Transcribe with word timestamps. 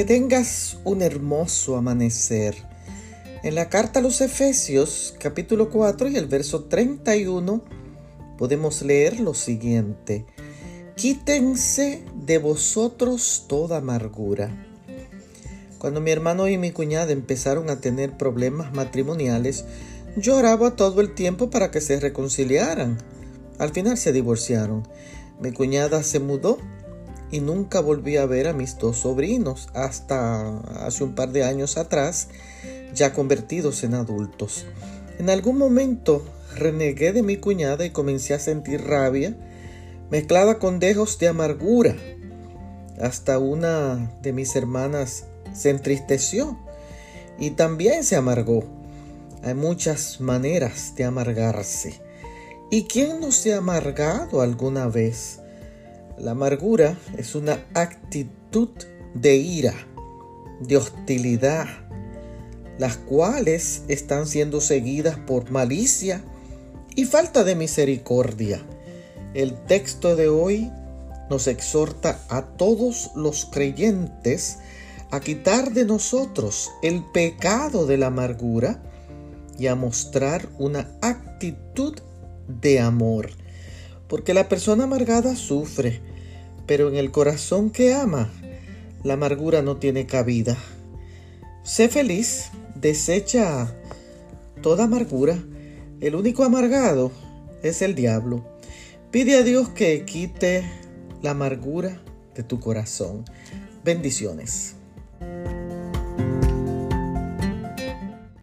Que 0.00 0.06
tengas 0.06 0.78
un 0.84 1.02
hermoso 1.02 1.76
amanecer. 1.76 2.56
En 3.42 3.54
la 3.54 3.68
carta 3.68 3.98
a 3.98 4.02
los 4.02 4.22
Efesios, 4.22 5.14
capítulo 5.20 5.68
4 5.68 6.08
y 6.08 6.16
el 6.16 6.26
verso 6.26 6.64
31, 6.64 7.62
podemos 8.38 8.80
leer 8.80 9.20
lo 9.20 9.34
siguiente. 9.34 10.24
Quítense 10.96 12.02
de 12.14 12.38
vosotros 12.38 13.44
toda 13.46 13.76
amargura. 13.76 14.48
Cuando 15.76 16.00
mi 16.00 16.12
hermano 16.12 16.48
y 16.48 16.56
mi 16.56 16.70
cuñada 16.70 17.12
empezaron 17.12 17.68
a 17.68 17.82
tener 17.82 18.16
problemas 18.16 18.72
matrimoniales, 18.72 19.66
yo 20.16 20.38
oraba 20.38 20.76
todo 20.76 21.02
el 21.02 21.12
tiempo 21.12 21.50
para 21.50 21.70
que 21.70 21.82
se 21.82 22.00
reconciliaran. 22.00 22.96
Al 23.58 23.68
final 23.68 23.98
se 23.98 24.14
divorciaron. 24.14 24.88
Mi 25.42 25.52
cuñada 25.52 26.02
se 26.02 26.20
mudó 26.20 26.56
y 27.30 27.40
nunca 27.40 27.80
volví 27.80 28.16
a 28.16 28.26
ver 28.26 28.48
a 28.48 28.52
mis 28.52 28.78
dos 28.78 28.98
sobrinos 28.98 29.68
hasta 29.74 30.58
hace 30.84 31.04
un 31.04 31.14
par 31.14 31.30
de 31.30 31.44
años 31.44 31.76
atrás, 31.76 32.28
ya 32.94 33.12
convertidos 33.12 33.84
en 33.84 33.94
adultos. 33.94 34.66
En 35.18 35.30
algún 35.30 35.58
momento 35.58 36.24
renegué 36.56 37.12
de 37.12 37.22
mi 37.22 37.36
cuñada 37.36 37.84
y 37.84 37.90
comencé 37.90 38.34
a 38.34 38.38
sentir 38.38 38.82
rabia, 38.82 39.36
mezclada 40.10 40.58
con 40.58 40.80
dejos 40.80 41.18
de 41.18 41.28
amargura. 41.28 41.96
Hasta 43.00 43.38
una 43.38 44.12
de 44.22 44.32
mis 44.32 44.56
hermanas 44.56 45.24
se 45.54 45.70
entristeció 45.70 46.58
y 47.38 47.50
también 47.50 48.04
se 48.04 48.16
amargó. 48.16 48.64
Hay 49.42 49.54
muchas 49.54 50.20
maneras 50.20 50.94
de 50.96 51.04
amargarse. 51.04 52.00
¿Y 52.70 52.84
quién 52.84 53.20
no 53.20 53.32
se 53.32 53.54
ha 53.54 53.58
amargado 53.58 54.42
alguna 54.42 54.86
vez? 54.86 55.40
La 56.20 56.32
amargura 56.32 56.98
es 57.16 57.34
una 57.34 57.64
actitud 57.72 58.68
de 59.14 59.36
ira, 59.36 59.72
de 60.60 60.76
hostilidad, 60.76 61.66
las 62.78 62.98
cuales 62.98 63.84
están 63.88 64.26
siendo 64.26 64.60
seguidas 64.60 65.16
por 65.16 65.50
malicia 65.50 66.22
y 66.94 67.06
falta 67.06 67.42
de 67.42 67.54
misericordia. 67.54 68.60
El 69.32 69.54
texto 69.64 70.14
de 70.14 70.28
hoy 70.28 70.70
nos 71.30 71.46
exhorta 71.46 72.20
a 72.28 72.42
todos 72.42 73.12
los 73.16 73.46
creyentes 73.46 74.58
a 75.10 75.20
quitar 75.20 75.72
de 75.72 75.86
nosotros 75.86 76.70
el 76.82 77.02
pecado 77.14 77.86
de 77.86 77.96
la 77.96 78.08
amargura 78.08 78.82
y 79.58 79.68
a 79.68 79.74
mostrar 79.74 80.50
una 80.58 80.86
actitud 81.00 81.94
de 82.60 82.78
amor. 82.78 83.30
Porque 84.06 84.34
la 84.34 84.48
persona 84.48 84.84
amargada 84.84 85.36
sufre, 85.36 86.10
pero 86.70 86.88
en 86.88 86.94
el 86.94 87.10
corazón 87.10 87.70
que 87.70 87.94
ama, 87.94 88.30
la 89.02 89.14
amargura 89.14 89.60
no 89.60 89.78
tiene 89.78 90.06
cabida. 90.06 90.56
Sé 91.64 91.88
feliz, 91.88 92.52
desecha 92.76 93.74
toda 94.62 94.84
amargura. 94.84 95.36
El 96.00 96.14
único 96.14 96.44
amargado 96.44 97.10
es 97.64 97.82
el 97.82 97.96
diablo. 97.96 98.46
Pide 99.10 99.36
a 99.36 99.42
Dios 99.42 99.70
que 99.70 100.04
quite 100.04 100.62
la 101.22 101.32
amargura 101.32 102.00
de 102.36 102.44
tu 102.44 102.60
corazón. 102.60 103.24
Bendiciones. 103.82 104.76